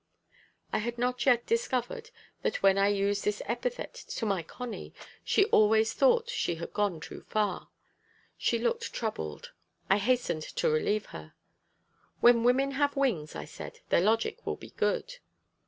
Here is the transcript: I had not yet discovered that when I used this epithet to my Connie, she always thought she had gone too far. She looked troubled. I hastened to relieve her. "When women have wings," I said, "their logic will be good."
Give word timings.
I 0.73 0.79
had 0.79 0.97
not 0.97 1.23
yet 1.27 1.45
discovered 1.45 2.09
that 2.41 2.63
when 2.63 2.79
I 2.79 2.87
used 2.87 3.23
this 3.23 3.39
epithet 3.45 3.93
to 3.93 4.25
my 4.25 4.41
Connie, 4.41 4.95
she 5.23 5.45
always 5.45 5.93
thought 5.93 6.27
she 6.27 6.55
had 6.55 6.73
gone 6.73 6.99
too 6.99 7.21
far. 7.29 7.69
She 8.35 8.57
looked 8.57 8.93
troubled. 8.93 9.51
I 9.91 9.99
hastened 9.99 10.41
to 10.41 10.71
relieve 10.71 11.05
her. 11.13 11.35
"When 12.19 12.43
women 12.43 12.71
have 12.71 12.95
wings," 12.95 13.35
I 13.35 13.45
said, 13.45 13.81
"their 13.89 14.01
logic 14.01 14.43
will 14.43 14.55
be 14.55 14.71
good." 14.71 15.17